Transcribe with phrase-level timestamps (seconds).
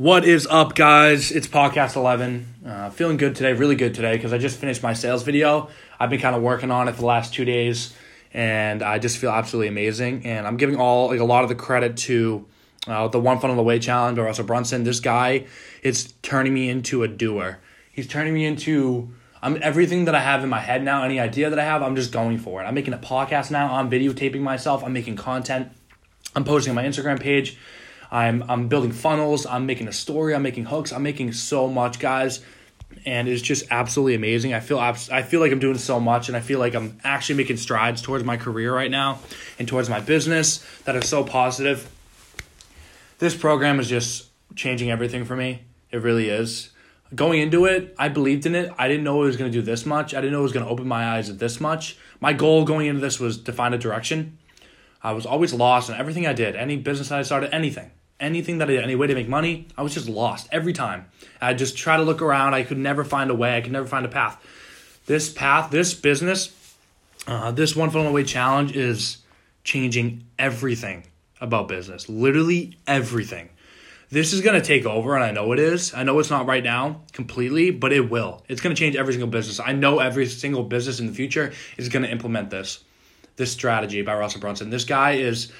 [0.00, 1.30] What is up, guys?
[1.30, 2.46] It's podcast 11.
[2.64, 5.68] Uh, feeling good today, really good today, because I just finished my sales video.
[5.98, 7.94] I've been kind of working on it the last two days,
[8.32, 10.24] and I just feel absolutely amazing.
[10.24, 12.46] And I'm giving all like a lot of the credit to
[12.86, 14.84] uh, the One Funnel Away Challenge by Russell Brunson.
[14.84, 15.44] This guy
[15.82, 17.58] is turning me into a doer.
[17.92, 19.10] He's turning me into
[19.42, 21.02] I'm everything that I have in my head now.
[21.04, 22.64] Any idea that I have, I'm just going for it.
[22.64, 23.74] I'm making a podcast now.
[23.74, 24.82] I'm videotaping myself.
[24.82, 25.68] I'm making content.
[26.34, 27.58] I'm posting on my Instagram page.
[28.10, 29.46] I'm I'm building funnels.
[29.46, 30.34] I'm making a story.
[30.34, 30.92] I'm making hooks.
[30.92, 32.40] I'm making so much, guys,
[33.06, 34.52] and it's just absolutely amazing.
[34.52, 36.98] I feel abs- I feel like I'm doing so much, and I feel like I'm
[37.04, 39.20] actually making strides towards my career right now
[39.58, 41.88] and towards my business that are so positive.
[43.18, 45.62] This program is just changing everything for me.
[45.92, 46.70] It really is.
[47.14, 48.72] Going into it, I believed in it.
[48.78, 50.14] I didn't know it was going to do this much.
[50.14, 51.98] I didn't know it was going to open my eyes at this much.
[52.20, 54.38] My goal going into this was to find a direction.
[55.02, 58.68] I was always lost in everything I did, any business I started, anything anything that
[58.68, 61.06] I did, any way to make money, I was just lost every time.
[61.40, 62.54] I just try to look around.
[62.54, 63.56] I could never find a way.
[63.56, 64.40] I could never find a path.
[65.06, 66.54] This path, this business,
[67.26, 69.18] uh, this one funnel away challenge is
[69.64, 71.04] changing everything
[71.40, 72.08] about business.
[72.08, 73.48] Literally everything.
[74.10, 75.94] This is to take over, and I know it is.
[75.94, 78.42] I know it's not right now completely, but it will.
[78.48, 79.60] It's to change every single business.
[79.60, 82.82] I know every single business in the future is to implement this,
[83.36, 84.68] this strategy by Russell Brunson.
[84.68, 85.52] This guy is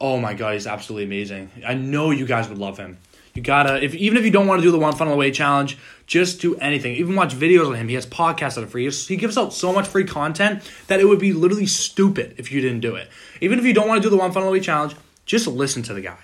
[0.00, 1.50] oh my god, he's absolutely amazing.
[1.66, 2.98] I know you guys would love him.
[3.34, 5.78] You gotta if even if you don't want to do the one funnel away challenge,
[6.06, 6.96] just do anything.
[6.96, 7.88] Even watch videos on him.
[7.88, 8.90] He has podcasts that are free.
[8.90, 12.60] He gives out so much free content that it would be literally stupid if you
[12.60, 13.08] didn't do it.
[13.40, 15.94] Even if you don't want to do the one funnel away challenge, just listen to
[15.94, 16.18] the guy.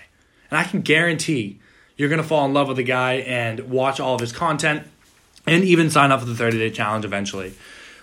[0.51, 1.59] And I can guarantee
[1.95, 4.85] you're gonna fall in love with the guy and watch all of his content
[5.45, 7.53] and even sign up for the 30 day challenge eventually.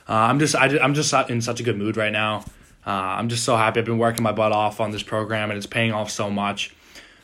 [0.09, 2.45] Uh, I'm just I, I'm just in such a good mood right now.
[2.87, 3.81] Uh, I'm just so happy.
[3.81, 6.75] I've been working my butt off on this program, and it's paying off so much.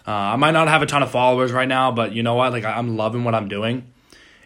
[0.06, 2.52] Uh, I might not have a ton of followers right now, but you know what?
[2.52, 3.92] Like I'm loving what I'm doing,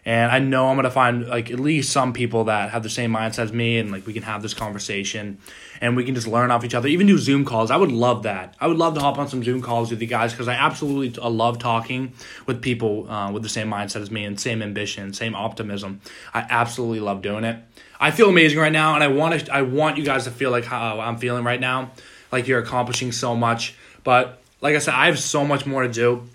[0.05, 3.11] and I know I'm gonna find like at least some people that have the same
[3.11, 5.39] mindset as me, and like we can have this conversation,
[5.81, 6.87] and we can just learn off each other.
[6.87, 7.71] Even do Zoom calls.
[7.71, 8.55] I would love that.
[8.61, 11.09] I would love to hop on some Zoom calls with you guys because I absolutely
[11.21, 12.13] love talking
[12.45, 16.01] with people uh, with the same mindset as me and same ambition, same optimism.
[16.33, 17.57] I absolutely love doing it.
[17.99, 19.53] I feel amazing right now, and I want to.
[19.53, 21.91] I want you guys to feel like how I'm feeling right now,
[22.31, 23.75] like you're accomplishing so much.
[24.03, 26.29] But like I said, I have so much more to do.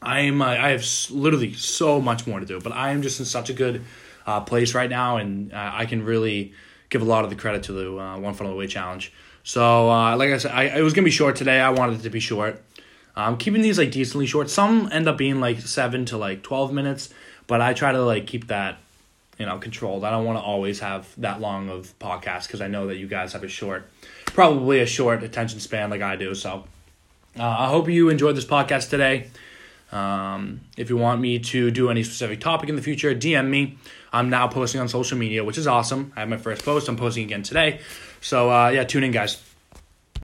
[0.00, 0.40] I am.
[0.42, 3.50] Uh, I have literally so much more to do, but I am just in such
[3.50, 3.84] a good
[4.26, 6.52] uh, place right now, and uh, I can really
[6.88, 9.12] give a lot of the credit to the uh, One Funnel Away Challenge.
[9.42, 11.60] So, uh, like I said, I, it was gonna be short today.
[11.60, 12.62] I wanted it to be short.
[13.16, 14.48] I'm keeping these like decently short.
[14.48, 17.12] Some end up being like seven to like twelve minutes,
[17.46, 18.78] but I try to like keep that
[19.38, 20.04] you know controlled.
[20.04, 23.08] I don't want to always have that long of podcast because I know that you
[23.08, 23.88] guys have a short,
[24.26, 26.34] probably a short attention span like I do.
[26.34, 26.64] So
[27.38, 29.30] uh, I hope you enjoyed this podcast today.
[29.90, 33.78] Um, if you want me to do any specific topic in the future, DM me.
[34.12, 36.12] I'm now posting on social media, which is awesome.
[36.16, 36.88] I have my first post.
[36.88, 37.80] I'm posting again today.
[38.20, 39.47] So uh, yeah, tune in, guys.